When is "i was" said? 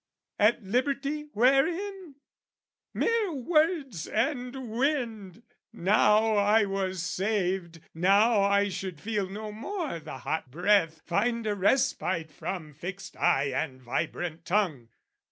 6.37-7.03